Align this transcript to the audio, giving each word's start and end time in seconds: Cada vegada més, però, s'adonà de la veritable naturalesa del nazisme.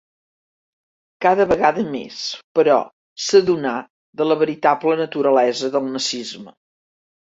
Cada 1.25 1.45
vegada 1.51 1.83
més, 1.89 2.15
però, 2.59 2.77
s'adonà 3.27 3.75
de 4.23 4.27
la 4.31 4.39
veritable 4.41 4.97
naturalesa 5.03 5.71
del 5.77 5.91
nazisme. 5.99 6.57